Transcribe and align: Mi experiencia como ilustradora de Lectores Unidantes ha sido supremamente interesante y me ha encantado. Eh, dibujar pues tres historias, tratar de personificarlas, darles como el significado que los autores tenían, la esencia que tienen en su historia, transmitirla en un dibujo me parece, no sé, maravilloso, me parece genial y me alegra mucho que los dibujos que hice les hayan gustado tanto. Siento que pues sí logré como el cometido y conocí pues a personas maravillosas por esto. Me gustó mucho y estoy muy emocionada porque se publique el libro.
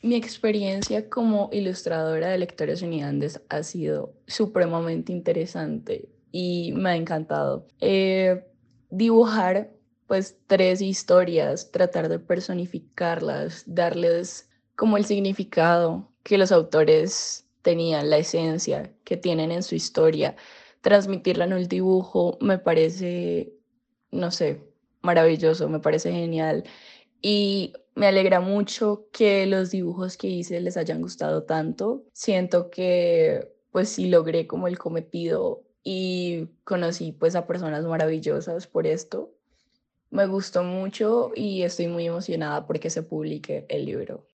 Mi 0.00 0.14
experiencia 0.14 1.08
como 1.08 1.50
ilustradora 1.52 2.28
de 2.28 2.38
Lectores 2.38 2.82
Unidantes 2.82 3.40
ha 3.48 3.62
sido 3.64 4.14
supremamente 4.26 5.12
interesante 5.12 6.08
y 6.30 6.72
me 6.72 6.90
ha 6.90 6.96
encantado. 6.96 7.66
Eh, 7.80 8.44
dibujar 8.90 9.72
pues 10.06 10.38
tres 10.46 10.80
historias, 10.80 11.70
tratar 11.72 12.08
de 12.08 12.18
personificarlas, 12.18 13.64
darles 13.66 14.48
como 14.76 14.96
el 14.96 15.04
significado 15.04 16.08
que 16.22 16.38
los 16.38 16.52
autores 16.52 17.46
tenían, 17.62 18.08
la 18.08 18.18
esencia 18.18 18.92
que 19.04 19.16
tienen 19.16 19.50
en 19.50 19.62
su 19.62 19.74
historia, 19.74 20.36
transmitirla 20.80 21.44
en 21.44 21.54
un 21.54 21.68
dibujo 21.68 22.38
me 22.40 22.58
parece, 22.58 23.52
no 24.12 24.30
sé, 24.30 24.62
maravilloso, 25.02 25.68
me 25.68 25.80
parece 25.80 26.12
genial 26.12 26.64
y 27.22 27.72
me 27.94 28.06
alegra 28.06 28.40
mucho 28.40 29.08
que 29.12 29.46
los 29.46 29.70
dibujos 29.70 30.16
que 30.16 30.28
hice 30.28 30.60
les 30.60 30.76
hayan 30.76 31.02
gustado 31.02 31.44
tanto. 31.44 32.04
Siento 32.12 32.70
que 32.70 33.52
pues 33.72 33.88
sí 33.90 34.08
logré 34.08 34.46
como 34.46 34.68
el 34.68 34.78
cometido 34.78 35.64
y 35.82 36.46
conocí 36.64 37.12
pues 37.12 37.34
a 37.34 37.46
personas 37.46 37.84
maravillosas 37.84 38.66
por 38.66 38.86
esto. 38.86 39.32
Me 40.10 40.26
gustó 40.26 40.62
mucho 40.64 41.32
y 41.34 41.62
estoy 41.62 41.88
muy 41.88 42.06
emocionada 42.06 42.66
porque 42.66 42.90
se 42.90 43.02
publique 43.02 43.66
el 43.68 43.84
libro. 43.86 44.24